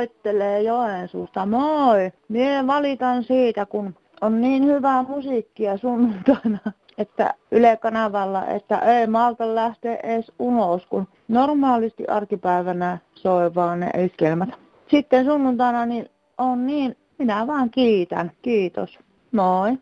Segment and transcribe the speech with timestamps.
[0.00, 1.46] Soittelee Joensuusta.
[1.46, 2.12] Moi.
[2.28, 6.58] Mie valitan siitä, kun on niin hyvää musiikkia sunnuntaina,
[6.98, 13.90] että Yle Kanavalla, että ei malta lähteä edes ulos, kun normaalisti arkipäivänä soi vaan ne
[14.04, 14.48] iskelmät.
[14.90, 16.08] Sitten sunnuntaina niin
[16.38, 18.32] on niin, minä vaan kiitän.
[18.42, 18.98] Kiitos.
[19.32, 19.78] Moi.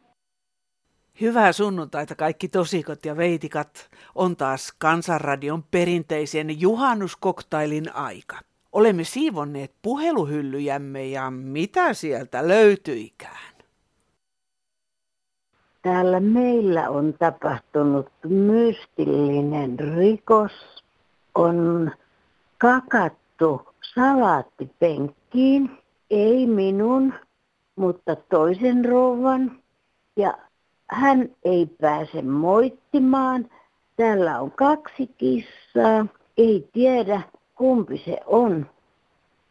[1.20, 3.88] Hyvää sunnuntaita kaikki tosikot ja veitikat.
[4.14, 8.47] On taas Kansanradion perinteisen juhannuskoktailin aika.
[8.72, 13.54] Olemme siivonneet puheluhyllyjämme ja mitä sieltä löytyikään?
[15.82, 20.52] Täällä meillä on tapahtunut mystillinen rikos.
[21.34, 21.90] On
[22.58, 25.70] kakattu salaattipenkkiin,
[26.10, 27.14] ei minun,
[27.76, 29.62] mutta toisen rouvan.
[30.16, 30.38] Ja
[30.90, 33.50] hän ei pääse moittimaan.
[33.96, 36.06] Täällä on kaksi kissaa.
[36.38, 37.20] Ei tiedä,
[37.58, 38.70] kumpi se on.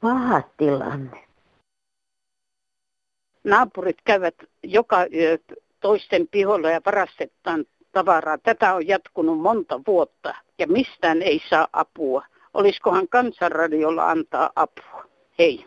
[0.01, 1.27] Paha tilanne.
[3.43, 5.37] Naapurit käyvät joka yö
[5.79, 8.37] toisten piholla ja varastetaan tavaraa.
[8.37, 12.25] Tätä on jatkunut monta vuotta ja mistään ei saa apua.
[12.53, 15.05] Olisikohan kansanradiolla antaa apua?
[15.39, 15.65] Hei.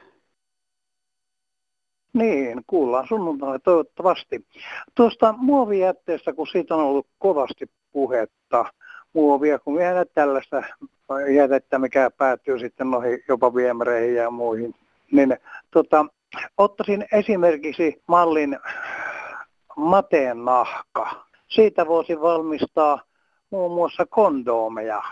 [2.13, 4.47] Niin, kuullaan sunnuntaina toivottavasti.
[4.95, 8.65] Tuosta muovijätteestä, kun siitä on ollut kovasti puhetta,
[9.13, 10.63] muovia, kun vielä tällaista
[11.35, 14.75] jätettä, mikä päätyy sitten noihin jopa viemäreihin ja muihin,
[15.13, 15.37] niin
[15.71, 16.07] tota,
[16.59, 18.59] ottaisin esimerkiksi mallin
[19.77, 21.25] mateen nahka.
[21.49, 23.01] Siitä voisi valmistaa
[23.51, 25.03] muun muassa kondoomeja.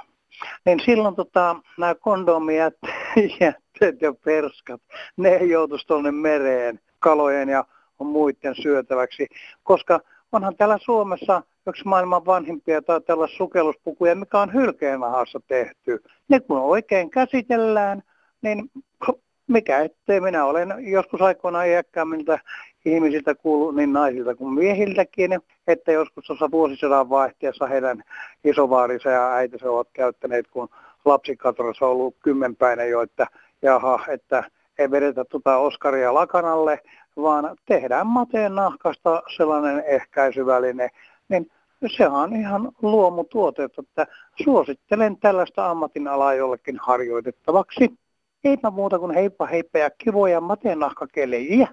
[0.65, 4.81] Niin silloin tota, nämä kondoomijätteet ja perskat,
[5.17, 7.65] ne joutuisi tuonne mereen kalojen ja
[7.99, 9.27] muiden syötäväksi,
[9.63, 10.01] koska
[10.33, 16.03] onhan täällä Suomessa yksi maailman vanhimpia taitaa olla sukelluspukuja, mikä on hylkeenahassa tehty.
[16.29, 18.03] Ne kun oikein käsitellään,
[18.43, 18.71] niin
[19.47, 22.39] mikä ettei minä olen joskus aikoinaan iäkkäämmiltä
[22.85, 28.03] ihmisiltä kuullut niin naisilta kuin miehiltäkin, että joskus tuossa vuosisadan vaihteessa heidän
[28.45, 30.69] isovaarinsa ja äitinsä ovat käyttäneet, kun
[31.05, 33.27] lapsikatrossa on ollut kymmenpäinen jo, että
[33.63, 34.45] jaha, että
[34.79, 36.81] ei vedetä tuota Oskaria lakanalle,
[37.17, 40.91] vaan tehdään mateen nahkasta sellainen ehkäisyväline,
[41.29, 41.51] niin
[41.87, 44.07] se on ihan luomutuote, että
[44.45, 47.99] suosittelen tällaista ammatinalaa jollekin harjoitettavaksi.
[48.45, 51.69] Eipä muuta kuin heippa heippa ja kivoja mateen nahkakelejä.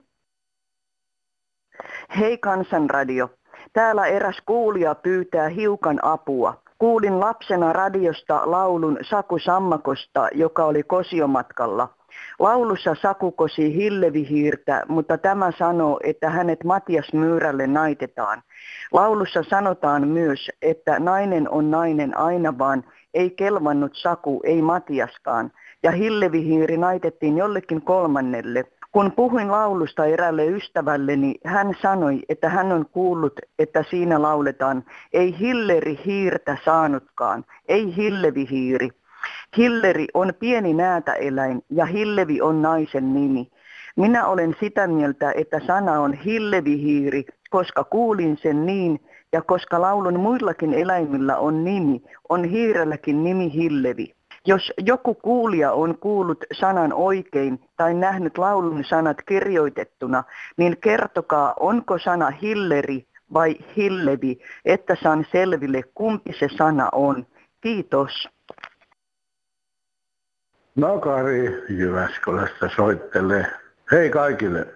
[2.19, 3.29] Hei Kansanradio.
[3.73, 6.53] Täällä eräs kuulija pyytää hiukan apua.
[6.77, 11.89] Kuulin lapsena radiosta laulun Saku Sammakosta, joka oli kosiomatkalla.
[12.39, 18.41] Laulussa Saku kosi hillevihiirtä, mutta tämä sanoo, että hänet Matias Myyrälle naitetaan.
[18.91, 22.83] Laulussa sanotaan myös, että nainen on nainen aina vaan,
[23.13, 25.51] ei kelvannut Saku, ei Matiaskaan.
[25.83, 28.63] Ja hillevihiiri naitettiin jollekin kolmannelle.
[28.91, 34.83] Kun puhuin laulusta erälle ystävälleni, hän sanoi, että hän on kuullut, että siinä lauletaan,
[35.13, 38.89] ei hilleri hiirtä saanutkaan, ei hillevihiiri.
[39.57, 43.47] Hilleri on pieni näätäeläin ja hillevi on naisen nimi.
[43.95, 48.99] Minä olen sitä mieltä, että sana on hillevihiiri, koska kuulin sen niin,
[49.33, 54.15] ja koska laulun muillakin eläimillä on nimi, on hiirelläkin nimi hillevi.
[54.47, 60.23] Jos joku kuulija on kuullut sanan oikein tai nähnyt laulun sanat kirjoitettuna,
[60.57, 67.25] niin kertokaa, onko sana hilleri vai hillevi, että saan selville, kumpi se sana on.
[67.61, 68.29] Kiitos.
[70.75, 73.45] No Kari Jyväskylästä soittelee.
[73.91, 74.67] Hei kaikille,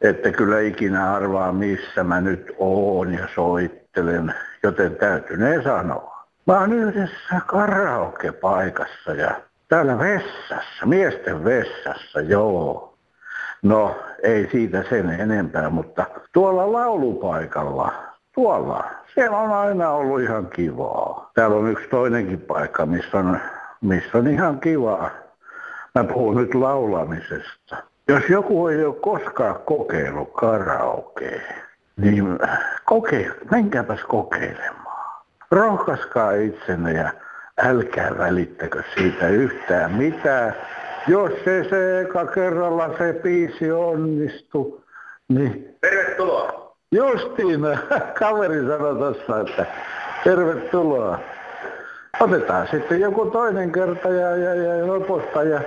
[0.00, 6.24] että kyllä ikinä arvaa missä mä nyt oon ja soittelen, joten täytynee sanoa.
[6.46, 12.94] Mä oon yhdessä karaoke-paikassa ja täällä vessassa, miesten vessassa, joo.
[13.62, 17.92] No, ei siitä sen enempää, mutta tuolla laulupaikalla,
[18.34, 18.84] tuolla,
[19.14, 21.30] siellä on aina ollut ihan kivaa.
[21.34, 23.40] Täällä on yksi toinenkin paikka, missä on,
[23.80, 25.10] missä on ihan kivaa.
[25.94, 27.76] Mä puhun nyt laulamisesta.
[28.08, 31.40] Jos joku ei ole koskaan kokeillut karaokea,
[31.96, 32.38] niin
[32.84, 34.90] koke, menkääpäs kokeilemaan
[35.50, 37.10] rohkaiskaa itsenne ja
[37.58, 40.54] älkää välittäkö siitä yhtään mitään.
[41.06, 44.84] Jos se, se eka kerralla se biisi onnistu,
[45.28, 45.76] niin...
[45.80, 46.76] Tervetuloa!
[46.92, 47.60] Justiin,
[48.18, 49.66] kaveri sanoi tuossa, että
[50.24, 51.18] tervetuloa.
[52.20, 55.60] Otetaan sitten joku toinen kerta ja, ja, ja lopulta ja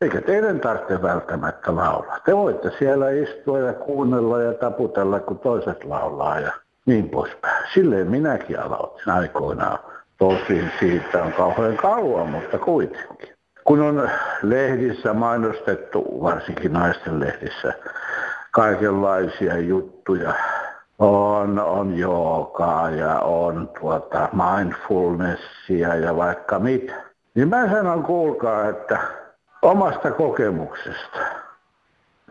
[0.00, 2.20] eikä teidän tarvitse välttämättä laulaa.
[2.24, 6.52] Te voitte siellä istua ja kuunnella ja taputella, kun toiset laulaa ja
[6.86, 7.66] niin poispäin.
[7.74, 9.78] Silleen minäkin aloitin aikoinaan.
[10.18, 13.28] Tosin siitä on kauhean kauan, mutta kuitenkin.
[13.64, 14.10] kun on
[14.42, 17.72] lehdissä mainostettu, varsinkin naisten lehdissä,
[18.50, 20.34] kaikenlaisia juttuja,
[21.02, 26.94] on, on joogaa ja on tuota mindfulnessia ja vaikka mitä.
[27.34, 28.98] Niin mä sanon kuulkaa, että
[29.62, 31.18] omasta kokemuksesta.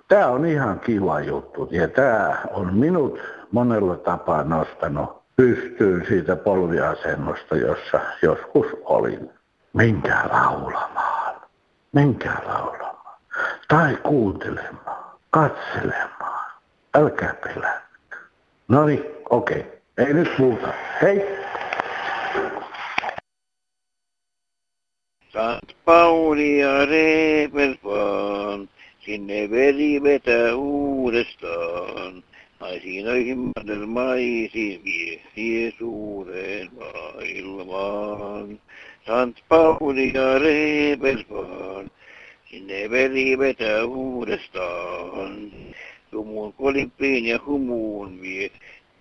[0.07, 3.19] Tämä on ihan kiva juttu ja tämä on minut
[3.51, 9.29] monella tapaa nostanut pystyyn siitä polviasennosta, jossa joskus olin.
[9.73, 11.35] Menkää laulamaan,
[11.91, 13.17] menkää laulamaan
[13.67, 16.51] tai kuuntelemaan, katselemaan.
[16.95, 17.80] Älkää pelätkö.
[18.71, 19.59] No niin, okei.
[19.59, 20.07] Okay.
[20.07, 20.73] Ei nyt muuta.
[21.01, 21.21] Hei!
[25.33, 28.69] Sant Pauli ja Reepersvaan,
[29.05, 32.23] sinne veri vetää uudestaan.
[32.59, 38.59] Naisinoihin madelmaisiin vie, vie suureen maailmaan.
[39.05, 41.91] Sant Pauli ja Reepersvaan,
[42.49, 45.51] sinne veri vetää uudestaan.
[46.11, 48.49] Sumuun kolimpiin ja humuun vie,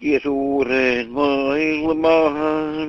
[0.01, 2.89] vie suureen maailmaan.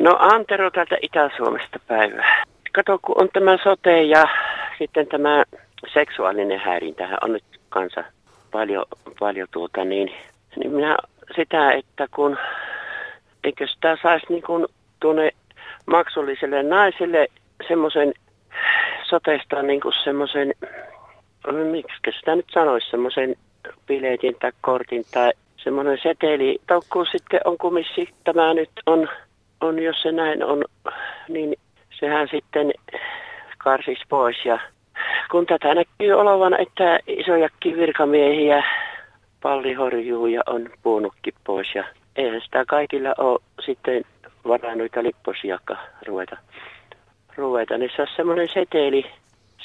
[0.00, 2.44] No Antero täältä Itä-Suomesta päivää.
[2.72, 4.24] Kato, kun on tämä sote ja
[4.78, 5.44] sitten tämä
[5.94, 8.04] seksuaalinen häirintä on nyt kanssa
[8.50, 8.84] paljon,
[9.18, 10.12] paljon tuota niin,
[10.56, 10.96] niin minä
[11.36, 12.38] sitä, että kun
[13.44, 14.66] eikö sitä saisi niin kuin
[15.00, 15.30] tuonne
[15.86, 17.26] maksulliselle naiselle
[17.68, 18.14] semmoisen
[19.02, 20.54] sotesta niin kuin semmoisen,
[21.52, 23.36] miksi sitä nyt sanoisi, semmoisen
[23.86, 26.58] biletin tai kortin tai semmoinen seteli.
[26.66, 29.08] Tokku sitten on kumissi, tämä nyt on
[29.60, 30.64] on, jos se näin on,
[31.28, 31.54] niin
[32.00, 32.72] sehän sitten
[33.58, 34.44] karsis pois.
[34.44, 34.58] Ja
[35.30, 38.64] kun tätä näkyy olevan, että isojakin virkamiehiä
[39.42, 41.84] pallihorjuja on puunutkin pois ja
[42.16, 44.04] eihän sitä kaikilla ole sitten
[44.48, 46.36] varaa noita lipposiakaan ruveta.
[47.36, 47.78] ruveta.
[47.78, 49.06] Niin se on semmoinen seteli,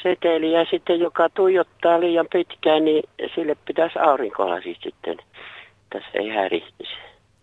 [0.03, 3.03] seteli ja sitten joka tuijottaa liian pitkään, niin
[3.35, 5.17] sille pitäisi aurinkolasi sitten.
[5.89, 6.93] Tässä ei häirihtisi,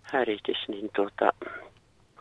[0.02, 1.32] häirihtisi niin tuota,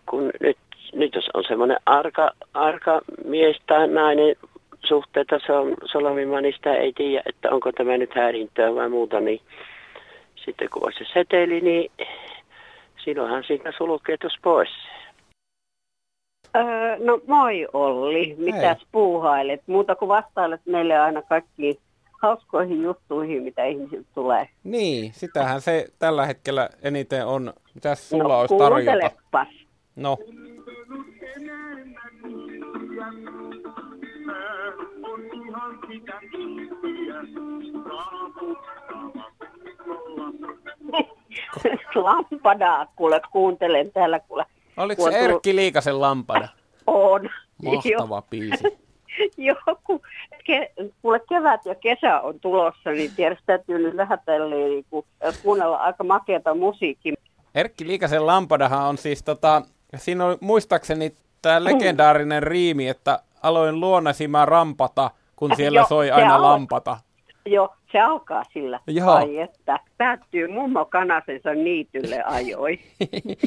[0.10, 0.58] kun nyt,
[0.94, 4.36] nyt jos on semmoinen arka, arka mies tai nainen
[4.86, 9.20] suhteita se on solmimaan, niin sitä ei tiedä, että onko tämä nyt häirintöä vai muuta,
[9.20, 9.42] niin
[10.36, 11.92] sitten kun on se seteli, niin
[13.06, 14.70] silloinhan siitä sulkeutus pois.
[16.58, 18.88] Öö, no moi Olli, mitäs Hei.
[18.92, 19.62] puuhailet?
[19.68, 21.80] Muuta kuin vastailet meille aina kaikkiin
[22.22, 24.50] hauskoihin juttuihin, mitä ihmisiltä tulee.
[24.64, 27.54] Niin, sitähän se tällä hetkellä eniten on.
[27.74, 29.12] Mitäs sulla no, olisi tarjota?
[29.96, 30.18] No.
[41.96, 44.46] Lampadaa, kuule, kuuntelen täällä, kuule.
[44.78, 46.48] Oliko se Erkki Liikasen lampada?
[46.88, 47.30] On.
[47.64, 48.64] Mahtava biisi.
[49.38, 50.02] Joku,
[50.44, 50.72] ke,
[51.02, 54.86] kuule kevät ja kesä on tulossa, niin tietysti täytyy nyt lähetellä niin
[55.44, 57.14] kuunnella aika makeata musiikkia.
[57.56, 59.62] Erkki Liikasen lampadahan on siis tota,
[59.96, 66.98] siinä on muistaakseni tämä legendaarinen riimi, että aloin luonasima rampata, kun siellä soi aina lampata.
[67.46, 68.80] Joo, se alkaa sillä.
[68.88, 69.12] Joo.
[69.12, 72.80] Ai että päättyy mummo kanasensa niitylle ajoi.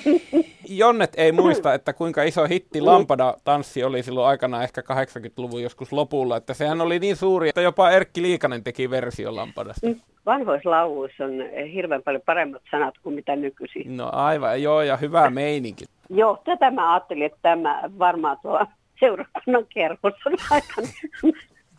[0.68, 6.37] Jonnet ei muista, että kuinka iso hitti Lampada-tanssi oli silloin aikana ehkä 80-luvun joskus lopulla.
[6.37, 9.87] Että sehän oli niin suuri, että jopa Erkki Liikanen teki versio Lampadasta.
[9.87, 11.32] Mm, vanhoissa lauluissa on
[11.73, 13.97] hirveän paljon paremmat sanat kuin mitä nykyisin.
[13.97, 15.85] No aivan, joo, ja hyvä meininki.
[16.11, 18.66] Joo, tätä mä ajattelin, että tämä varmaan tuo
[19.00, 20.88] seurakunnan kerhossa aikana.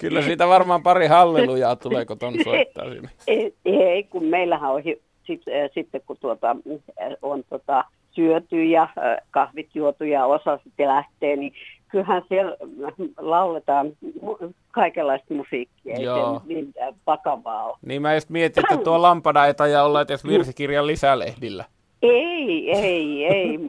[0.01, 3.09] Kyllä siitä varmaan pari hallelujaa tulee, kun ton soittaa sinne.
[3.27, 4.81] Ei, ei kun meillähän on
[5.27, 5.41] sit,
[5.73, 6.55] sitten, kun tuota,
[7.21, 8.87] on tuota, syöty ja
[9.31, 11.53] kahvit juotu ja osa sitten lähtee, niin
[11.91, 12.57] kyllähän siellä
[13.17, 13.91] lauletaan
[14.71, 16.73] kaikenlaista musiikkia, ei se niin
[17.07, 17.77] vakavaa ole.
[17.85, 21.65] Niin mä just mietin, että tuo lampada ei taja olla edes virsikirjan lisälehdillä.
[22.01, 23.59] Ei, ei, ei.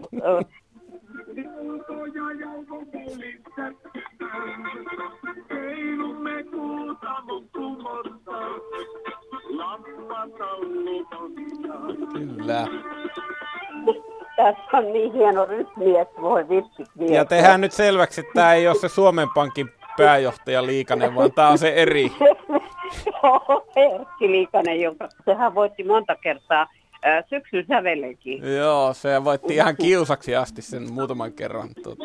[12.12, 12.66] Kyllä.
[14.36, 17.14] Tässä on niin hieno rytmi, että voi vitsit vielä.
[17.14, 21.48] Ja tehdään nyt selväksi, että tämä ei ole se Suomen Pankin pääjohtaja Liikanen, vaan tämä
[21.48, 22.12] on se eri.
[23.76, 26.66] Erkki Liikanen, joka sehän voitti monta kertaa
[27.30, 28.54] syksyn sävelenkin.
[28.56, 31.68] Joo, se voitti ihan kiusaksi asti sen muutaman kerran.
[31.82, 32.04] Tuota.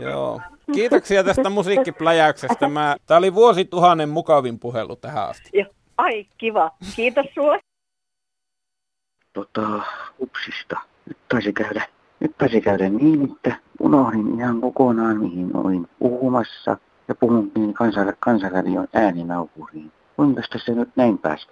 [0.00, 0.40] Joo.
[0.74, 2.68] Kiitoksia tästä musiikkipläjäyksestä.
[2.68, 2.96] Mä...
[3.06, 5.50] Tämä oli vuosituhannen mukavin puhelu tähän asti.
[5.52, 5.66] Joo.
[5.96, 6.70] Ai, kiva.
[6.96, 7.58] Kiitos sulle.
[9.32, 9.82] Tota,
[10.20, 10.80] upsista.
[11.06, 11.88] Nyt taisi käydä,
[12.20, 16.76] nyt taisi käydä niin, että unohdin ihan kokonaan, mihin olin puhumassa
[17.08, 19.92] ja puhunkin kansan, kansanradion ääninauhuriin.
[20.16, 21.48] Kuinka tässä nyt näin pääsi?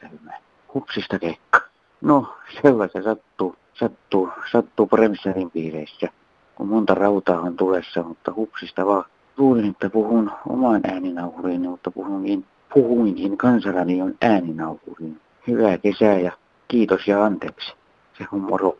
[0.75, 1.61] Hupsista kekka.
[2.00, 6.09] No, sellaista sattuu, sattuu, sattuu Bremserin piireissä,
[6.54, 9.04] kun monta rautaa on tulessa, mutta hupsista vaan.
[9.37, 15.21] Luulin, että puhun omaan ääninauhuriin, mutta puhunkin, puhuinkin kansanradion ääninauhuriin.
[15.47, 16.33] Hyvää kesää ja
[16.68, 17.75] kiitos ja anteeksi.
[18.18, 18.76] Se on moro.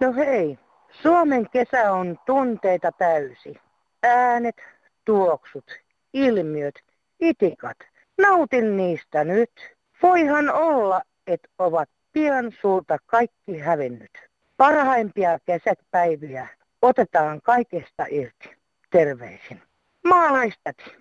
[0.00, 0.58] No hei,
[1.02, 3.60] Suomen kesä on tunteita täysi.
[4.02, 4.56] Äänet,
[5.04, 5.64] tuoksut,
[6.12, 6.74] ilmiöt,
[7.20, 7.76] itikat.
[8.18, 9.50] Nautin niistä nyt.
[10.02, 14.10] Voihan olla, että ovat pian sulta kaikki hävinnyt.
[14.56, 16.48] Parhaimpia kesäpäiviä
[16.82, 18.50] otetaan kaikesta irti.
[18.90, 19.62] Terveisin.
[20.04, 20.96] Maalaistäti.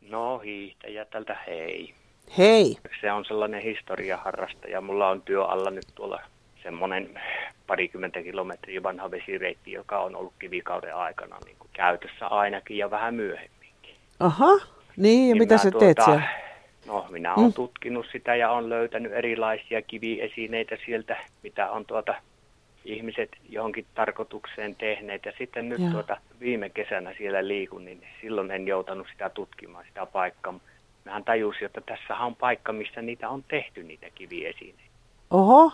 [0.00, 1.94] No hiihtäjä tältä hei.
[2.38, 2.76] Hei.
[3.00, 4.80] Se on sellainen historiaharrastaja.
[4.80, 6.22] Mulla on työ alla nyt tuolla
[6.68, 7.20] semmoinen
[7.66, 13.14] parikymmentä kilometriä vanha vesireitti, joka on ollut kivikauden aikana niin kuin käytössä ainakin ja vähän
[13.14, 13.94] myöhemminkin.
[14.20, 14.46] Aha,
[14.96, 16.22] niin ja Niin mitä mä sä teet tuota, siellä?
[16.86, 17.52] No, minä olen Mm.
[17.52, 22.14] tutkinut sitä ja olen löytänyt erilaisia kiviesineitä sieltä, mitä on tuota
[22.84, 25.24] ihmiset johonkin tarkoitukseen tehneet.
[25.24, 25.90] Ja sitten nyt Joo.
[25.90, 30.54] tuota, viime kesänä siellä liikun, niin silloin en joutanut sitä tutkimaan, sitä paikkaa.
[31.04, 34.82] Mähän tajusin, että tässä on paikka, missä niitä on tehty, niitä kiviesineitä.
[35.30, 35.72] Oho,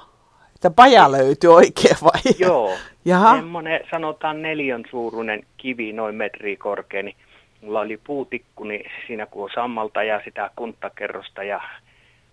[0.66, 2.20] että paja löytyi oikein vai?
[2.38, 2.70] Joo,
[3.04, 3.36] Jaha.
[3.36, 7.16] semmoinen sanotaan neljän suuruinen kivi, noin metri korkea, niin
[7.62, 11.60] mulla oli puutikku, niin siinä kun on sammalta ja sitä kuntakerrosta ja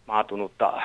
[0.07, 0.81] maatunutta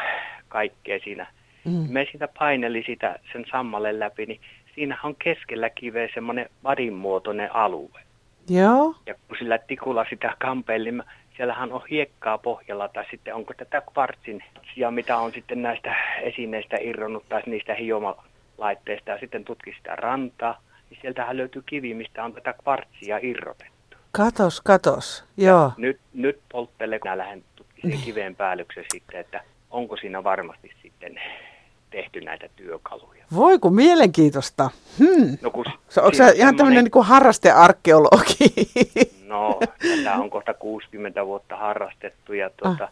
[0.48, 1.26] kaikkea siinä.
[1.64, 1.86] Mm.
[1.88, 4.40] Me siitä paineli sitä sen sammalle läpi, niin
[4.74, 8.00] siinä on keskellä kiveä semmoinen vadinmuotoinen alue.
[8.48, 8.94] Joo.
[9.06, 11.02] Ja kun sillä tikulla sitä kampeili, niin
[11.36, 14.44] siellähän on hiekkaa pohjalla tai sitten onko tätä kvartsin
[14.76, 20.60] ja mitä on sitten näistä esineistä irronnut tai niistä hiomalaitteista ja sitten tutki sitä rantaa,
[20.90, 23.96] niin sieltähän löytyy kivi, mistä on tätä kvartsia irrotettu.
[24.12, 25.24] Katos, katos.
[25.36, 25.72] Joo.
[25.76, 29.40] Nyt, nyt polttele, kun mä lähden tutkimaan kiveen päällyksen sitten, että
[29.70, 31.20] onko siinä varmasti sitten
[31.90, 33.24] tehty näitä työkaluja.
[33.34, 34.70] Voi kun mielenkiintoista.
[34.98, 35.38] Hmm.
[35.42, 38.70] No kun So, onko sä ihan tämmöinen niin harrastearkeologi?
[39.26, 39.58] No,
[39.96, 42.90] tätä on kohta 60 vuotta harrastettu ja tuota, Ah.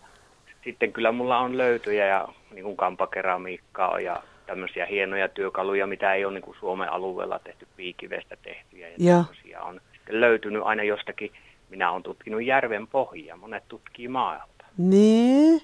[0.64, 6.24] sitten kyllä mulla on löytöjä ja niin kuin kampakeramiikkaa ja tämmöisiä hienoja työkaluja, mitä ei
[6.24, 8.88] ole niin kuin Suomen alueella tehty piikivestä tehtyjä.
[8.88, 9.22] Ja Joo.
[9.24, 11.32] tämmöisiä on löytynyt aina jostakin.
[11.70, 14.64] Minä olen tutkinut järven pohjia, monet tutkii maalta.
[14.78, 15.62] niin.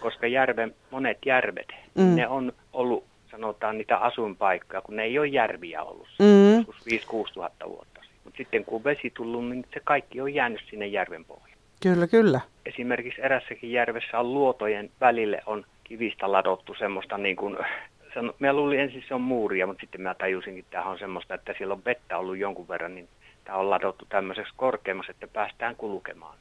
[0.00, 2.16] Koska järven, monet järvet, Mm.
[2.16, 6.56] ne on ollut, sanotaan niitä asuinpaikkoja, kun ne ei ole järviä ollut Mm.
[6.56, 8.00] joskus 5-6 tuhatta vuotta.
[8.24, 11.58] Mutta sitten kun vesi tullut, niin se kaikki on jäänyt sinne järven pohjaan.
[11.82, 12.40] Kyllä, kyllä.
[12.66, 17.56] Esimerkiksi erässäkin järvessä on luotojen välille on kivistä ladottu semmoista niin kuin,
[18.14, 21.34] sano, mä luulin ensin se on muuria, mutta sitten mä tajusinkin, että tämä on semmoista,
[21.34, 23.08] että siellä on vettä ollut jonkun verran, niin
[23.44, 26.36] tämä on ladottu tämmöiseksi korkeammaksi, että päästään kulkemaan.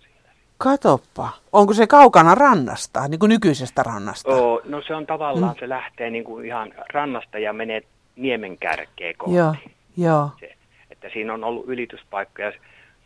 [0.63, 1.29] Katoppa.
[1.53, 4.31] Onko se kaukana rannasta, niin kuin nykyisestä rannasta?
[4.35, 5.59] Oo, no se on tavallaan, Mm.
[5.59, 7.81] se lähtee niin kuin ihan rannasta ja menee
[8.15, 9.35] niemen kärkeen kohti.
[9.35, 9.55] Joo,
[9.97, 10.29] joo.
[10.39, 10.53] Se,
[10.91, 12.51] että siinä on ollut ylityspaikka ja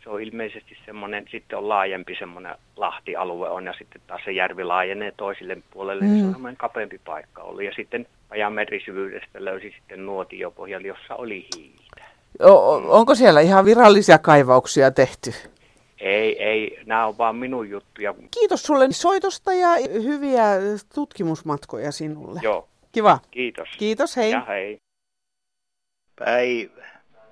[0.04, 4.64] se on ilmeisesti semmoinen, sitten on laajempi semmoinen lahtialue on ja sitten taas se järvi
[4.64, 6.08] laajenee toisille puolelle, mm.
[6.10, 6.28] niin se Mm.
[6.28, 7.62] on semmoinen kapeampi paikka ollut.
[7.64, 12.04] Ja sitten ajan merisyvyydestä löysi sitten nuotiopohjalle, jossa oli hiiltä.
[12.42, 15.32] O- onko siellä ihan virallisia kaivauksia tehty?
[16.04, 18.14] Ei, ei, nämä on vaan minun juttuja.
[18.30, 19.68] Kiitos sulle soitosta ja
[20.02, 20.44] hyviä
[20.94, 22.40] tutkimusmatkoja sinulle.
[22.42, 23.18] Joo, Kiva.
[23.30, 23.68] kiitos.
[23.78, 24.30] Kiitos, hei.
[24.30, 24.78] Ja hei.
[26.18, 26.84] Päivä.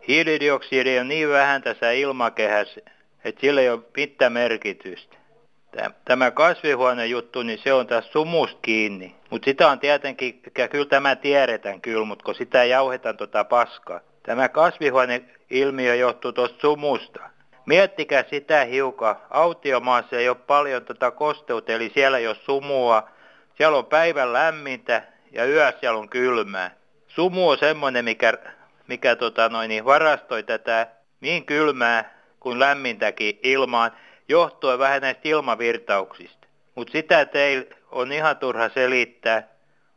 [0.09, 2.81] Hiilidioksidi on niin vähän tässä ilmakehässä,
[3.25, 5.17] että sillä ei ole mitään merkitystä.
[5.77, 9.15] Tä- Tämä kasvihuonejuttu, niin se on tässä sumusta kiinni.
[9.31, 14.01] Mutta sitä on tietenkin, ja kyllä tämä tiedetään kyllä, mutta kun sitä jauhetaan tota paskaa.
[14.23, 17.21] Tämä kasvihuoneilmiö johtuu tuosta sumusta.
[17.67, 19.17] Miettikää sitä hiukan.
[19.31, 23.09] Autiomaassa ei ole paljon tota kosteutta, eli siellä ei ole sumua.
[23.57, 25.03] Siellä on päivän lämmintä
[25.33, 26.71] ja yössä siellä on kylmää.
[27.09, 28.33] Sumu on semmoinen, mikä,
[28.87, 30.87] mikä tota noin, niin varastoi tätä
[31.21, 33.93] niin kylmää kuin lämmintäkin ilmaan,
[34.29, 36.47] johtuen vähän näistä ilmavirtauksista.
[36.75, 39.49] Mutta sitä teillä on ihan turha selittää.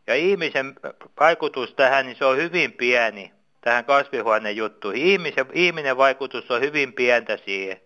[0.08, 0.76] Ja ihmisen
[1.20, 3.32] vaikutus tähän, niin se on hyvin pieni,
[3.66, 4.96] tähän kasvihuonejuttuun.
[4.96, 7.82] Ihmisen, ihminen vaikutus on hyvin pientä siihen.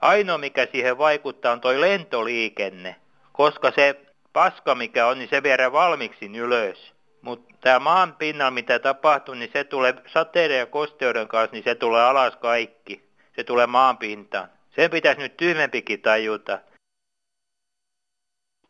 [0.00, 2.96] Ainoa, mikä siihen vaikuttaa, on toi lentoliikenne,
[3.32, 4.00] koska se
[4.32, 6.92] paska, mikä on, niin se viedään valmiiksi ylös.
[7.20, 11.74] Mutta tämä maan pinnalla, mitä tapahtuu, niin se tulee sateiden ja kosteuden kanssa, niin se
[11.74, 13.04] tulee alas kaikki.
[13.36, 14.48] Se tulee maan pintaan.
[14.76, 16.58] Sen pitäisi nyt tyhmempikin tajuta.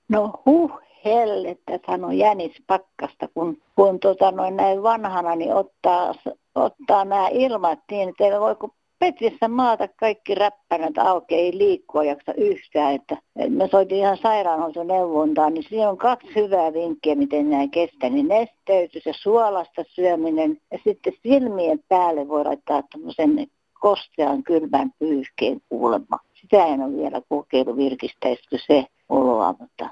[0.08, 6.14] No huh hellettä, sanoi Jänis Pakkasta, kun, kun tota, noin näin vanhana niin ottaa,
[6.54, 12.04] ottaa nämä ilmat niin, että ei voi kuin Petrissä maata kaikki räppänät auki, ei liikkua
[12.04, 12.94] jaksa yhtään.
[12.94, 18.10] Että, että me soitin ihan sairaanhoitoneuvontaan, niin siinä on kaksi hyvää vinkkiä, miten näin kestää.
[18.10, 23.46] Niin nesteytys ja suolasta syöminen ja sitten silmien päälle voi laittaa tämmöisen
[23.80, 26.18] kostean kylmän pyyhkeen kuulemma.
[26.40, 29.88] Sitä en ole vielä kokeillut virkistäisikö se oloa, mutta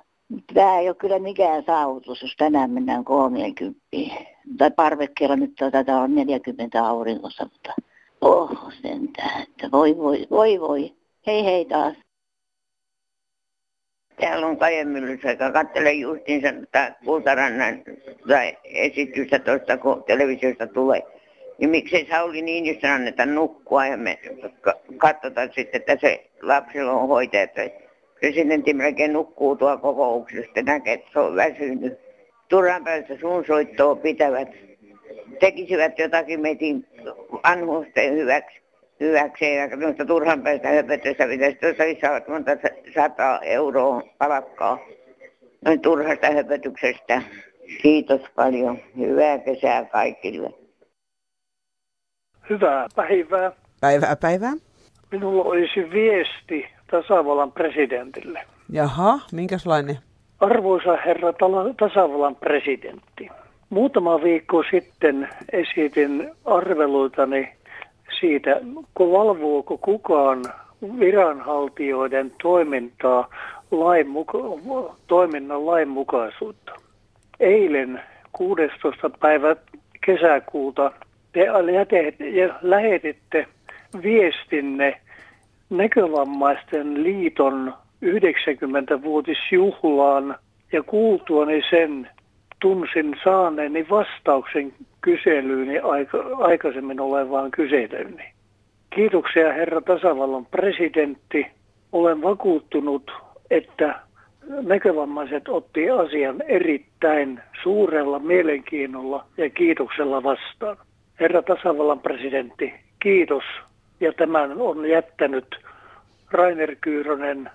[0.55, 3.81] Tämä ei ole kyllä mikään saavutus, jos tänään mennään 30.
[4.59, 7.75] Tai parvekkeella nyt tätä on 40 aurinkossa, mutta
[8.21, 10.95] oh sentään, että voi voi, voi voi.
[11.27, 11.95] Hei hei taas.
[14.21, 17.83] Täällä on Kajemyllyssä, joka katselee justiinsa tätä Kultarannan
[18.65, 21.03] esitystä tuosta, kun televisiosta tulee.
[21.59, 24.19] Niin miksei Sauli Niinistö anneta nukkua ja me
[24.97, 27.51] katsotaan sitten, että se lapsilla on hoitajat
[28.21, 31.99] presidentti melkein nukkuu tuo kokouksesta, näkee, että se on väsynyt.
[32.49, 34.49] Turhan päästä sun soittoa pitävät.
[35.41, 36.87] Tekisivät jotakin metin
[37.45, 38.61] vanhusten hyväksi.
[39.01, 42.51] hyväksi ja noista turhan päästä höpötöstä pitäisi tuossa saavat monta
[42.95, 44.79] sata euroa palkkaa.
[45.65, 47.23] Noin turhasta höpötyksestä.
[47.83, 48.79] Kiitos paljon.
[48.97, 50.51] Hyvää kesää kaikille.
[52.51, 53.53] Hyvää päivää.
[53.81, 54.53] Päivää päivää.
[55.13, 58.41] Minulla olisi viesti tasavallan presidentille.
[58.73, 59.99] Jaha, minkälainen?
[60.41, 61.33] Arvoisa herra
[61.77, 63.29] tasavallan presidentti,
[63.71, 67.53] muutama viikko sitten esitin arveluitani
[68.21, 68.61] siitä,
[68.95, 70.45] kun valvooko kukaan
[71.01, 73.29] viranhaltijoiden toimintaa
[73.71, 76.73] lain muka- toiminnan lainmukaisuutta.
[77.41, 78.01] Eilen
[78.33, 79.11] 16.
[79.11, 79.57] päivä
[80.07, 80.93] kesäkuuta
[81.33, 81.47] te
[82.63, 83.47] lähetitte
[84.03, 85.01] viestinne
[85.71, 90.37] näkövammaisten liiton 90-vuotisjuhlaan
[90.73, 92.09] ja kuultuani sen
[92.61, 98.23] tunsin saaneeni vastauksen kyselyyni aika, aikaisemmin olevaan kyselyyn.
[98.95, 101.47] Kiitoksia herra tasavallan presidentti.
[101.93, 103.13] Olen vakuuttunut,
[103.51, 104.01] että
[104.63, 110.77] näkövammaiset otti asian erittäin suurella mielenkiinnolla ja kiitoksella vastaan.
[111.21, 113.45] Herra tasavallan presidentti, kiitos
[114.01, 115.57] ja tämän on jättänyt
[116.31, 117.51] Rainer Kyyrönen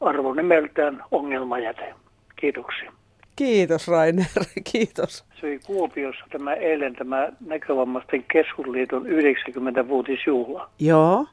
[0.00, 1.94] arvonimeltään ongelmajäte.
[2.36, 2.92] Kiitoksia.
[3.36, 4.26] Kiitos Rainer,
[4.72, 5.24] kiitos.
[5.40, 10.70] Se oli Kuopiossa tämä eilen tämä näkövammaisten keskusliiton 90-vuotisjuhla.
[10.78, 11.26] Joo.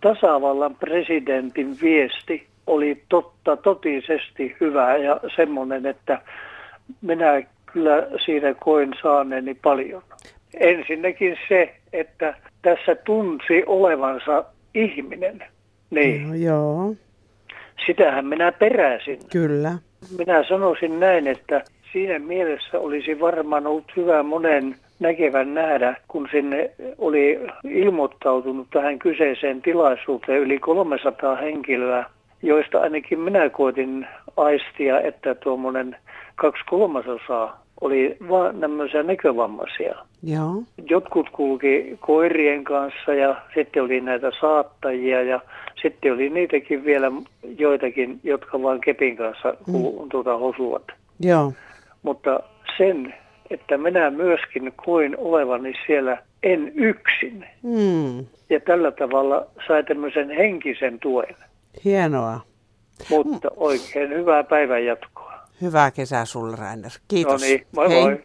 [0.00, 6.22] Tasavallan presidentin viesti oli totta, totisesti hyvä ja semmoinen, että
[7.00, 10.02] minä kyllä siinä koin saaneeni paljon.
[10.54, 15.44] Ensinnäkin se, että tässä tunsi olevansa ihminen.
[15.90, 16.28] Niin.
[16.28, 16.94] No, joo.
[17.86, 19.18] Sitähän minä peräsin.
[19.32, 19.72] Kyllä.
[20.18, 26.70] Minä sanoisin näin, että siinä mielessä olisi varmaan ollut hyvä monen näkevän nähdä, kun sinne
[26.98, 32.04] oli ilmoittautunut tähän kyseiseen tilaisuuteen yli 300 henkilöä,
[32.42, 34.06] joista ainakin minä koitin
[34.36, 35.96] aistia, että tuommoinen
[36.36, 39.94] kaksi kolmasosaa oli vaan tämmöisiä näkövammaisia.
[40.22, 40.62] Joo.
[40.90, 45.40] Jotkut kulki koirien kanssa ja sitten oli näitä saattajia ja
[45.82, 47.12] sitten oli niitäkin vielä
[47.58, 50.08] joitakin, jotka vain kepin kanssa mm.
[50.10, 50.82] tuota, hosuvat.
[51.20, 51.52] Joo.
[52.02, 52.40] Mutta
[52.78, 53.14] sen,
[53.50, 57.46] että minä myöskin koin olevani siellä en yksin.
[57.62, 58.18] Mm.
[58.50, 61.34] Ja tällä tavalla sai tämmöisen henkisen tuen.
[61.84, 62.40] Hienoa.
[63.10, 65.17] Mutta oikein hyvää päivän jatkoa.
[65.62, 66.90] Hyvää kesää sulle, Rainer.
[67.08, 67.40] Kiitos.
[67.40, 68.02] No niin, moi Hei.
[68.02, 68.24] moi.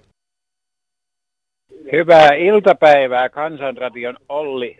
[1.91, 4.77] Hyvää iltapäivää, Kansanradion Olli.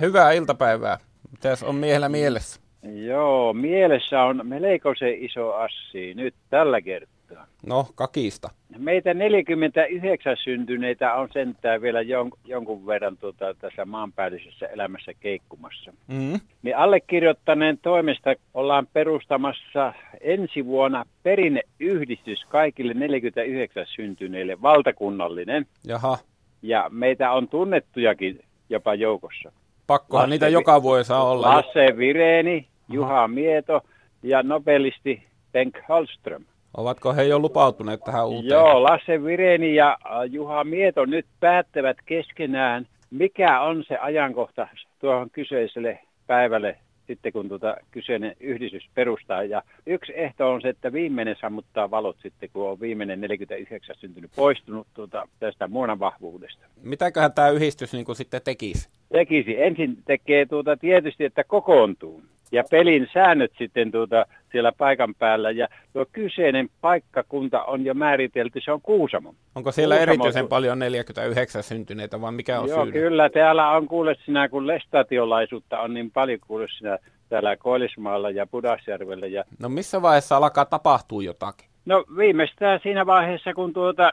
[0.00, 0.98] Hyvää iltapäivää.
[1.30, 2.60] Mitäs on miehellä mielessä?
[3.06, 7.17] Joo, mielessä on melkoisen iso assi nyt tällä kertaa.
[7.66, 8.50] No, kakista.
[8.78, 15.92] Meitä 49 syntyneitä on sentään vielä jon, jonkun verran tuota, tässä maanpäällisessä elämässä keikkumassa.
[16.06, 16.40] Mm.
[16.62, 25.66] Niin allekirjoittaneen toimesta ollaan perustamassa ensi vuonna perinneyhdistys kaikille 49 syntyneille, valtakunnallinen.
[25.84, 26.18] Jaha.
[26.62, 28.40] Ja meitä on tunnettujakin
[28.70, 29.52] jopa joukossa.
[29.86, 31.56] Pakkohan Lasse niitä joka vuosi saa olla.
[31.56, 33.80] Lasse Vireeni, Juha Mieto
[34.22, 36.44] ja nobelisti Bengt Hallström.
[36.78, 38.50] Ovatko he jo lupautuneet tähän uuteen?
[38.50, 39.98] Joo, Lasse Vireeni ja
[40.30, 44.68] Juha Mieto nyt päättävät keskenään, mikä on se ajankohta
[45.00, 49.42] tuohon kyseiselle päivälle sitten kun tuota kyseinen yhdistys perustaa.
[49.42, 54.30] Ja yksi ehto on se, että viimeinen sammuttaa valot sitten, kun on viimeinen 49 syntynyt
[54.36, 56.66] poistunut tuota, tästä muonan vahvuudesta.
[56.82, 58.88] Mitäköhän tämä yhdistys niin kuin sitten tekisi?
[59.12, 59.62] Tekisi.
[59.62, 65.50] Ensin tekee tuota tietysti, että kokoontuu ja pelin säännöt sitten tuota siellä paikan päällä.
[65.50, 69.34] Ja tuo kyseinen paikkakunta on jo määritelty, se on Kuusamo.
[69.54, 73.30] Onko siellä Kuusamo, erityisen tu- paljon 49 syntyneitä, vai mikä on Joo, kyllä.
[73.30, 79.26] Täällä on kuule sinä, kun lestatiolaisuutta on niin paljon kuule sinä täällä Koillismaalla ja Pudasjärvellä.
[79.26, 79.44] Ja...
[79.58, 81.68] No missä vaiheessa alkaa tapahtua jotakin?
[81.86, 84.10] No viimeistään siinä vaiheessa, kun tuota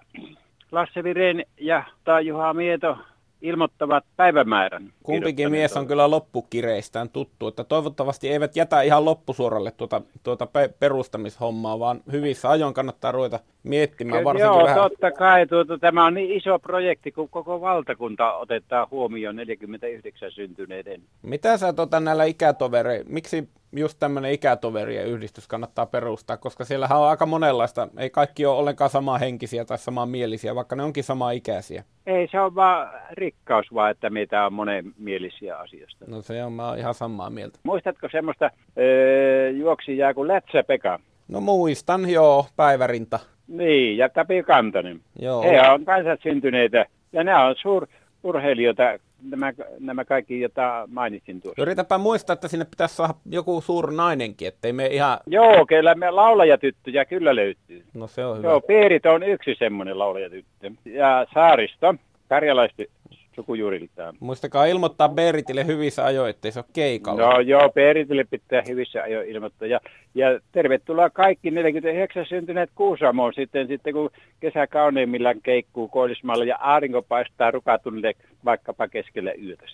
[0.71, 2.98] Lasse Viren ja tai Juha Mieto
[3.41, 4.93] ilmoittavat päivämäärän.
[5.04, 10.74] Kumpikin mies on kyllä loppukireistään tuttu, että toivottavasti eivät jätä ihan loppusuoralle tuota, tuota pe-
[10.80, 14.75] perustamishommaa, vaan hyvissä ajoin kannattaa ruveta miettimään, Kyllä, varsinkin Joo, vähän...
[14.75, 15.47] totta kai.
[15.47, 21.01] Tuota, tämä on niin iso projekti, kun koko valtakunta otetaan huomioon 49 syntyneiden.
[21.21, 27.08] Mitä sä tota näillä ikätovereilla, miksi just tämmöinen ikätoverien yhdistys kannattaa perustaa, koska siellähän on
[27.08, 31.32] aika monenlaista, ei kaikki ole ollenkaan samaa henkisiä tai samaa mielisiä, vaikka ne onkin samaa
[31.32, 31.84] ikäisiä.
[32.06, 36.06] Ei, se on vaan rikkaus vaan, että meitä on monenmielisiä asioista.
[36.08, 37.60] No se on, mä oon ihan samaa mieltä.
[37.63, 40.99] Muistatko semmoista öö, juoksijaa kuin Lätsä Pekka?
[41.28, 43.20] No muistan, joo, päivärinta.
[43.48, 45.00] Niin, ja Tapi Kantonen.
[45.20, 45.44] Joo.
[45.44, 48.84] He on kanssa syntyneitä, ja nämä on suururheilijoita,
[49.30, 51.62] nämä, nämä kaikki, joita mainitsin tuossa.
[51.62, 55.18] Yritäpä muistaa, että sinne pitäisi saada joku suur nainenkin, ettei me ihan...
[55.28, 57.84] Joo, kyllä me laulajatyttöjä kyllä löytyy.
[57.94, 58.48] No se on hyvä.
[58.48, 60.72] Joo, Peerit on yksi semmoinen laulajatyttö.
[60.86, 61.96] Ja Saaristo,
[62.30, 62.90] karjalaiset
[63.36, 64.15] sukujuuriltaan.
[64.19, 67.21] Muistakaa ilmoittaa Beritille hyvissä ajoin, ettei se ole keikalla.
[67.21, 69.67] No joo, Peeritille pitää hyvissä ajoin ilmoittaa.
[69.67, 69.80] Ja,
[70.15, 77.02] ja tervetuloa kaikki 49 syntyneet Kuusamoon sitten, sitten kun kesä kauneimmillaan keikkuu Koillismaalla ja aurinko
[77.02, 78.13] paistaa rukatunnille
[78.45, 79.65] vaikkapa keskellä yötä.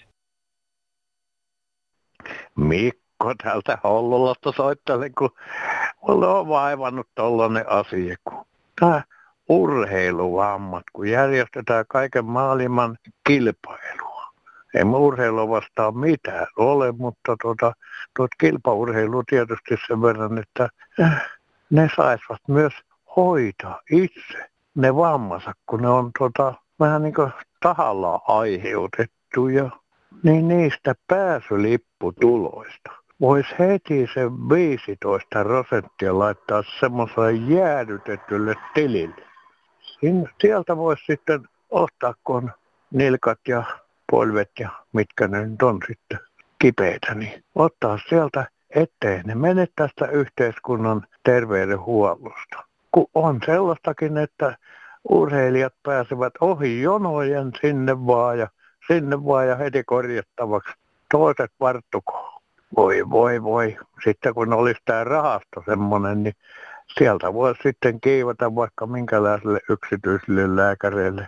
[2.55, 5.29] Mikko täältä Hollolasta soittelen, kun
[6.01, 8.45] on vaivannut tollanen asia, kun
[8.79, 9.03] tää
[9.51, 14.23] urheiluvammat, kun järjestetään kaiken maailman kilpailua.
[14.73, 17.73] Ei mä urheilua vastaan mitään ole, mutta tuota,
[18.15, 20.69] tuot kilpaurheilu tietysti sen verran, että
[21.01, 21.29] äh,
[21.69, 22.73] ne saisivat myös
[23.15, 29.69] hoitaa itse ne vammansa, kun ne on tuota, vähän niin kuin tahalla aiheutettu ja
[30.23, 39.30] niin niistä pääsylipputuloista voisi heti sen 15 prosenttia laittaa semmoiselle jäädytetylle tilille.
[40.01, 42.51] Sin- Sieltä voisi sitten ottaa, kun
[42.91, 43.63] nilkat ja
[44.11, 46.19] polvet ja mitkä ne nyt on sitten
[46.59, 52.63] kipeitä, niin ottaa sieltä, ettei ne mene tästä yhteiskunnan terveydenhuollosta.
[52.91, 54.57] Kun on sellaistakin, että
[55.09, 58.47] urheilijat pääsevät ohi jonojen sinne vaan ja
[58.87, 60.73] sinne vaan ja heti korjattavaksi.
[61.11, 62.41] Toiset varttukoon.
[62.75, 63.77] Voi, voi, voi.
[64.03, 66.35] Sitten kun olisi tämä rahasto semmoinen, niin
[66.99, 71.27] sieltä voisi sitten kiivata vaikka minkälaiselle yksityiselle lääkäreille.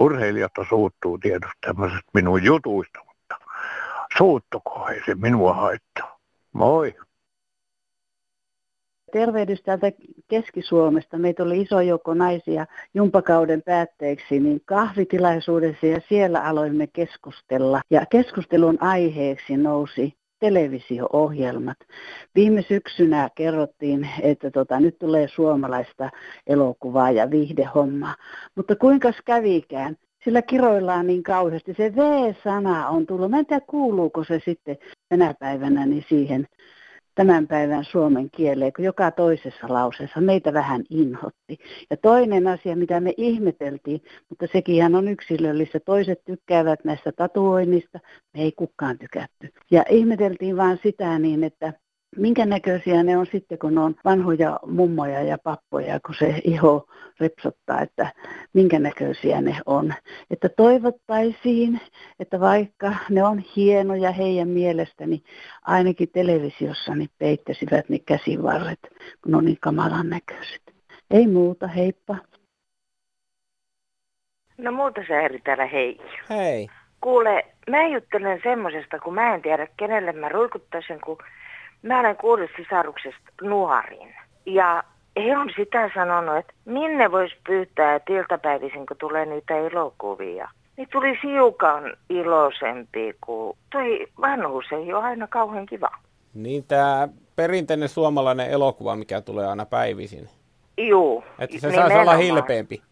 [0.00, 3.36] Urheilijat suuttuu tietysti tämmöisestä minun jutuista, mutta
[4.18, 6.18] suuttuko ei se minua haittaa.
[6.52, 6.94] Moi.
[9.12, 9.92] Tervehdys täältä
[10.28, 11.18] Keski-Suomesta.
[11.18, 17.80] Meitä oli iso joukko naisia jumpakauden päätteeksi niin kahvitilaisuudessa ja siellä aloimme keskustella.
[17.90, 21.76] Ja keskustelun aiheeksi nousi televisio-ohjelmat.
[22.34, 26.10] Viime syksynä kerrottiin, että tota, nyt tulee suomalaista
[26.46, 28.14] elokuvaa ja viihdehommaa.
[28.56, 29.96] Mutta kuinka kävikään?
[30.24, 31.74] Sillä kiroillaan niin kauheasti.
[31.74, 33.30] Se V-sana on tullut.
[33.30, 34.76] Mä en tiedä, kuuluuko se sitten
[35.08, 36.46] tänä päivänä niin siihen
[37.20, 41.58] tämän päivän suomen kieleen, kun joka toisessa lauseessa meitä vähän inhotti.
[41.90, 47.98] Ja toinen asia, mitä me ihmeteltiin, mutta sekin on yksilöllistä, toiset tykkäävät näistä tatuoinnista,
[48.34, 49.48] me ei kukaan tykätty.
[49.70, 51.72] Ja ihmeteltiin vaan sitä niin, että
[52.16, 56.86] minkä näköisiä ne on sitten, kun ne on vanhoja mummoja ja pappoja, kun se iho
[57.20, 58.12] repsottaa, että
[58.52, 59.94] minkä näköisiä ne on.
[60.30, 61.80] Että toivottaisiin,
[62.20, 65.22] että vaikka ne on hienoja heidän mielestäni,
[65.62, 68.80] ainakin televisiossa niin peittäisivät ne käsivarret,
[69.24, 70.62] kun on niin kamalan näköiset.
[71.10, 72.16] Ei muuta, heippa.
[74.58, 76.00] No muuta se eri täällä hei.
[76.30, 76.68] Hei.
[77.00, 81.18] Kuule, mä juttelen semmosesta, kun mä en tiedä kenelle mä ruikuttaisin, kun
[81.82, 84.14] mä olen kuullut sisaruksesta nuorin.
[84.46, 84.84] Ja
[85.16, 90.48] he on sitä sanonut, että minne voisi pyytää iltapäivisin, kun tulee niitä elokuvia.
[90.76, 95.90] Niin tuli hiukan iloisempi, kun toi vanhuus ei ole aina kauhean kiva.
[96.34, 100.28] Niin tämä perinteinen suomalainen elokuva, mikä tulee aina päivisin.
[100.78, 102.82] Juu, Että se saisi olla hilpeämpi.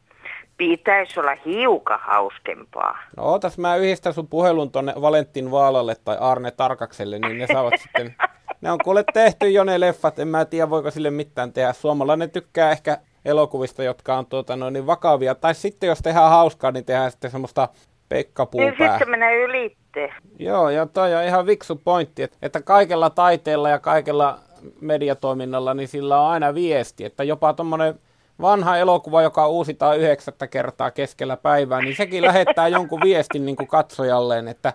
[0.57, 2.99] Pitäisi olla hiukan hauskempaa.
[3.17, 7.75] No ootas mä yhdistän sun puhelun tonne Valentin Vaalalle tai Arne Tarkakselle, niin ne saavat
[7.81, 8.15] sitten
[8.61, 11.73] Ne on kuule tehty jo ne leffat, en mä tiedä voiko sille mitään tehdä.
[11.73, 15.35] Suomalainen tykkää ehkä elokuvista, jotka on tuota, no, niin vakavia.
[15.35, 17.69] Tai sitten jos tehdään hauskaa, niin tehdään sitten semmoista
[18.09, 20.13] Pekka Niin sitten menee ylitte.
[20.39, 24.39] Joo, ja toi on ihan viksu pointti, että- että kaikella taiteella ja kaikella
[24.81, 27.95] mediatoiminnalla, niin sillä on aina viesti, että jopa tuommoinen
[28.41, 33.67] vanha elokuva, joka uusitaan yhdeksättä kertaa keskellä päivää, niin sekin lähettää jonkun viestin niin kuin
[33.67, 34.73] katsojalleen, että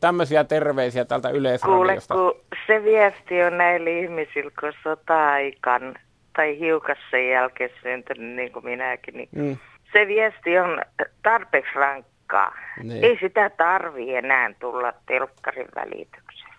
[0.00, 2.14] tämmöisiä terveisiä tältä Kuule, yleisradiosta.
[2.14, 2.34] kun
[2.66, 5.94] se viesti on näillä ihmisillä, kun sota-aikan
[6.36, 9.56] tai hiukan sen jälkeen syntynyt, niin kuin minäkin, niin Mm.
[9.92, 10.82] se viesti on
[11.22, 12.54] tarpeeksi rankkaa.
[12.82, 13.04] Niin.
[13.04, 16.54] Ei sitä tarvii enää tulla telkkarin välityksellä.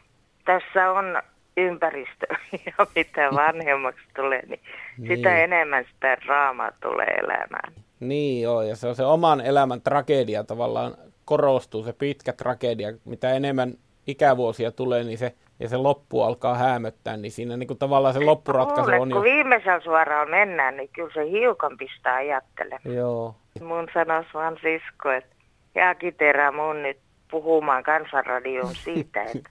[0.45, 1.21] Tässä on
[1.57, 2.25] ympäristö
[2.65, 4.59] ja mitä vanhemmaksi tulee, niin,
[4.97, 5.17] Niin.
[5.17, 7.73] sitä enemmän sitä draamaa tulee elämään.
[7.99, 10.93] Niin joo, ja se on se oman elämän tragedia tavallaan
[11.25, 12.93] korostuu, se pitkä tragedia.
[13.05, 13.73] Mitä enemmän
[14.07, 18.19] ikävuosia tulee, niin se, ja se loppu alkaa häämöttää, niin siinä niin kuin tavallaan se
[18.19, 19.15] loppuratkaisu Kuule, on jo...
[19.15, 22.95] kun viimeisellä suoraan mennään, niin kyllä se hiukan pistää ajattelemaan.
[22.95, 23.35] Joo.
[23.61, 25.35] Mun sanois vaan sisko, että
[25.75, 26.97] jääkin terä mun nyt
[27.31, 29.49] puhumaan kansanradioon siitä, että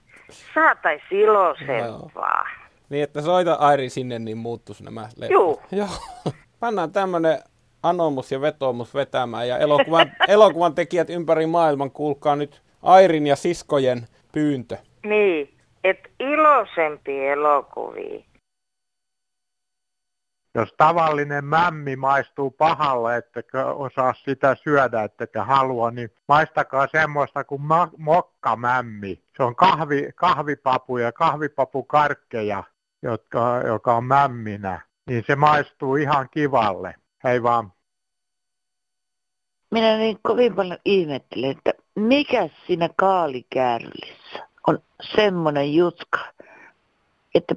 [0.53, 2.47] saatais iloisempaa.
[2.89, 5.31] Niin, että soita Airi sinne, niin muuttus nämä leffat.
[5.31, 5.61] Juu.
[5.71, 5.87] Joo.
[6.59, 7.39] Pannaan tämmönen
[7.83, 14.07] anomus ja vetoomus vetämään ja elokuvan, elokuvan tekijät ympäri maailman kuulkaa nyt Airin ja siskojen
[14.31, 14.77] pyyntö.
[15.03, 18.23] Niin, että iloisempi elokuvia.
[20.55, 27.61] Jos tavallinen mämmi maistuu pahalle, ettekä osaa sitä syödä, ettekä halua, niin maistakaa semmoista kuin
[27.61, 29.23] ma- mokkamämmi.
[29.37, 32.63] Se on kahvi, kahvipapu ja kahvipapukarkkeja,
[33.01, 34.81] jotka, joka on mämminä.
[35.07, 36.95] Niin se maistuu ihan kivalle.
[37.23, 37.73] Hei vaan.
[39.71, 44.79] Minä niin kovin paljon ihmettelen, että mikä siinä kaalikäärlissä on
[45.15, 46.19] semmoinen jutka,
[47.35, 47.55] että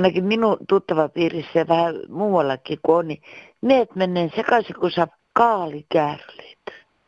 [0.00, 3.22] ainakin minun tuttava piirissä ja vähän muuallakin kun on, niin
[3.60, 6.58] meet menee sekaisin, kun saa kaalikäärlit.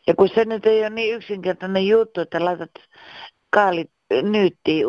[0.07, 2.71] Ja kun se nyt ei ole niin yksinkertainen juttu, että laitat
[3.51, 3.91] kaalit
[4.23, 4.87] nyyttiin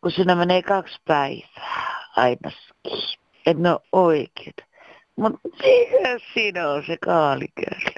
[0.00, 3.18] kun siinä menee kaksi päivää ainakin.
[3.54, 4.64] Ne on oikeet.
[5.16, 7.94] Mutta mikä siinä on se kaalikäärli?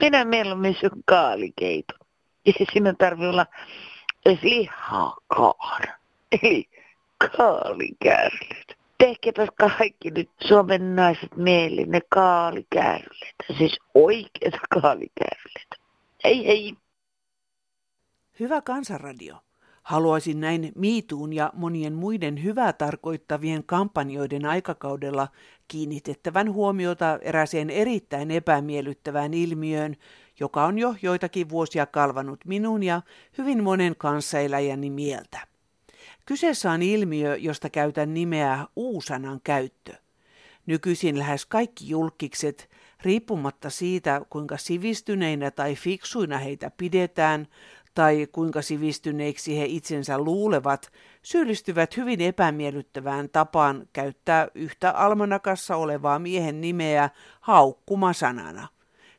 [0.00, 1.94] Minä mieluummin syön kaalikeito.
[2.46, 3.46] Ei siinä tarvitse olla
[4.26, 5.82] edes lihaakaan.
[6.42, 6.68] Eli
[7.28, 8.66] kaalikäärlit.
[8.98, 13.36] Tehkääpäs kaikki nyt Suomen naiset mieli, ne kaalikäärlit.
[13.58, 15.68] Siis oikeat kaalikäärlit.
[16.24, 16.74] Hei hei.
[18.40, 19.36] Hyvä kansanradio.
[19.82, 25.28] Haluaisin näin miituun ja monien muiden hyvää tarkoittavien kampanjoiden aikakaudella
[25.68, 29.96] kiinnitettävän huomiota eräseen erittäin epämiellyttävään ilmiöön,
[30.40, 33.02] joka on jo joitakin vuosia kalvanut minun ja
[33.38, 35.51] hyvin monen kanssaeläjäni mieltä.
[36.26, 39.92] Kyseessä on ilmiö, josta käytän nimeä uusanan käyttö.
[40.66, 42.70] Nykyisin lähes kaikki julkikset,
[43.02, 47.48] riippumatta siitä, kuinka sivistyneinä tai fiksuina heitä pidetään,
[47.94, 56.60] tai kuinka sivistyneiksi he itsensä luulevat, syyllistyvät hyvin epämiellyttävään tapaan käyttää yhtä almanakassa olevaa miehen
[56.60, 58.68] nimeä haukkumasanana.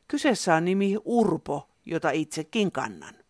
[0.08, 3.23] Kyseessä on nimi Urpo, jota itsekin kannan.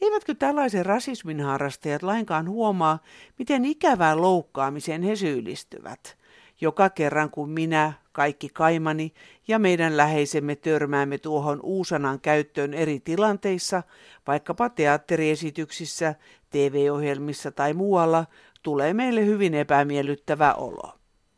[0.00, 2.98] Eivätkö tällaisen rasismin harrastajat lainkaan huomaa,
[3.38, 6.18] miten ikävään loukkaamiseen he syyllistyvät?
[6.60, 9.12] Joka kerran kun minä, kaikki kaimani
[9.48, 13.82] ja meidän läheisemme törmäämme tuohon uusanan käyttöön eri tilanteissa,
[14.26, 16.14] vaikkapa teatteriesityksissä,
[16.50, 18.26] TV-ohjelmissa tai muualla,
[18.62, 20.92] tulee meille hyvin epämiellyttävä olo.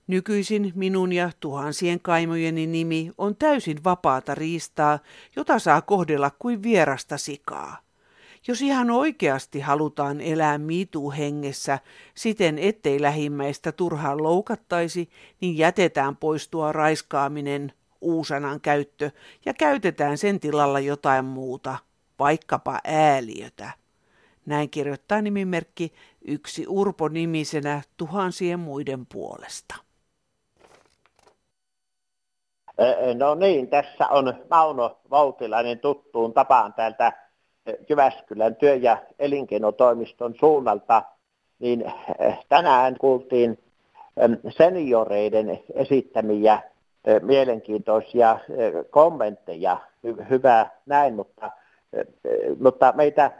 [0.06, 4.98] Nykyisin minun ja tuhansien kaimojeni nimi on täysin vapaata riistaa,
[5.36, 7.89] jota saa kohdella kuin vierasta sikaa.
[8.48, 11.78] Jos ihan oikeasti halutaan elää miituu hengessä
[12.14, 19.10] siten, ettei lähimmäistä turhaan loukattaisi, niin jätetään poistua raiskaaminen, uusanan käyttö
[19.44, 21.78] ja käytetään sen tilalla jotain muuta,
[22.18, 23.70] vaikkapa ääliötä.
[24.46, 25.92] Näin kirjoittaa nimimerkki
[26.24, 29.74] yksi Urpo nimisenä tuhansien muiden puolesta.
[33.18, 37.29] No niin, tässä on Mauno Voutilainen tuttuun tapaan täältä
[37.88, 41.02] Jyväskylän työ- ja elinkeinotoimiston suunnalta,
[41.58, 41.92] niin
[42.48, 43.58] tänään kuultiin
[44.48, 46.62] senioreiden esittämiä
[47.22, 48.38] mielenkiintoisia
[48.90, 49.76] kommentteja.
[50.06, 51.50] Hy- hyvä näin, mutta,
[52.60, 53.30] mutta meitä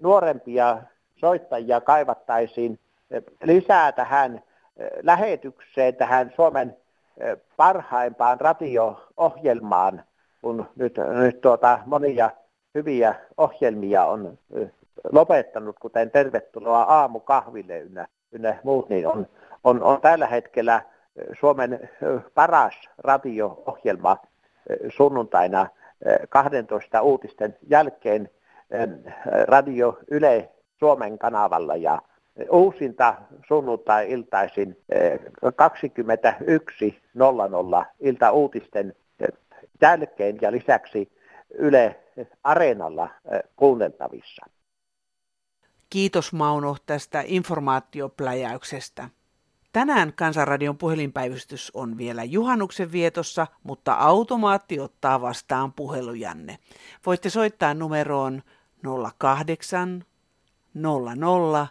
[0.00, 0.78] nuorempia
[1.16, 2.78] soittajia kaivattaisiin
[3.42, 4.42] lisää tähän
[5.02, 6.76] lähetykseen, tähän Suomen
[7.56, 10.04] parhaimpaan radio-ohjelmaan,
[10.42, 12.30] kun nyt, nyt tuota, monia
[12.74, 14.38] hyviä ohjelmia on
[15.12, 18.06] lopettanut, kuten Tervetuloa aamukahvileynä.
[18.32, 19.26] ynnä muut, niin on,
[19.64, 20.82] on, on tällä hetkellä
[21.40, 21.90] Suomen
[22.34, 24.16] paras radio-ohjelma
[24.88, 25.66] sunnuntaina
[26.28, 28.30] 12 uutisten jälkeen
[29.44, 31.98] Radio Yle Suomen kanavalla ja
[32.50, 33.14] uusinta
[33.48, 34.76] sunnuntai-iltaisin
[37.80, 38.94] 21.00 ilta-uutisten
[39.82, 41.19] jälkeen ja lisäksi
[41.58, 42.00] Yle
[42.44, 43.08] Areenalla
[43.56, 44.46] kuunneltavissa.
[45.90, 49.08] Kiitos Mauno tästä informaatiopläjäyksestä.
[49.72, 56.58] Tänään Kansanradion puhelinpäivystys on vielä juhannuksen vietossa, mutta automaatti ottaa vastaan puhelujanne.
[57.06, 58.42] Voitte soittaa numeroon
[59.18, 60.04] 08
[60.74, 61.66] 00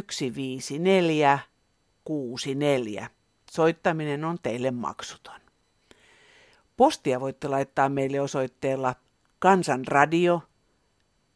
[0.00, 1.38] 154
[2.04, 3.10] 64.
[3.50, 5.45] Soittaminen on teille maksuton.
[6.76, 8.94] Postia voitte laittaa meille osoitteella
[9.38, 10.42] Kansanradio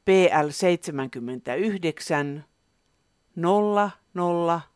[0.04, 2.44] PL 79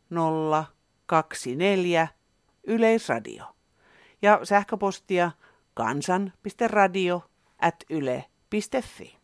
[0.09, 2.07] 00024
[2.67, 3.45] Yleisradio
[4.21, 5.31] ja sähköpostia
[5.73, 7.21] kansan.radio
[7.61, 9.17] at yle.fi.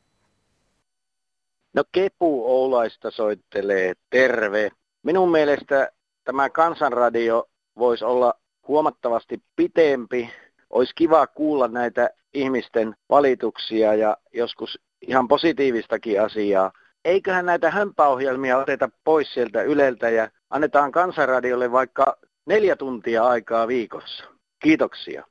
[1.74, 4.72] No Kepu Oulaista soittelee terve.
[5.04, 5.92] Minun mielestä
[6.24, 8.34] tämä kansanradio voisi olla
[8.68, 10.30] huomattavasti pitempi.
[10.72, 16.72] Olisi kiva kuulla näitä ihmisten valituksia ja joskus ihan positiivistakin asiaa.
[17.06, 24.24] Eiköhän näitä hömpäohjelmia oteta pois sieltä Yleltä ja annetaan kansanradiolle vaikka neljä tuntia aikaa viikossa.
[24.60, 25.24] Kiitoksia.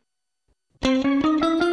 [0.84, 1.69] Thank you.